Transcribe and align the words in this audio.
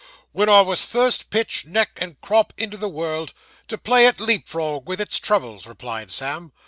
'When 0.31 0.49
I 0.49 0.61
wos 0.61 0.83
first 0.83 1.29
pitched 1.29 1.67
neck 1.67 1.91
and 2.01 2.19
crop 2.21 2.53
into 2.57 2.75
the 2.75 2.89
world, 2.89 3.35
to 3.67 3.77
play 3.77 4.07
at 4.07 4.19
leap 4.19 4.47
frog 4.47 4.87
with 4.89 4.99
its 4.99 5.19
troubles,' 5.19 5.67
replied 5.67 6.09
Sam. 6.09 6.51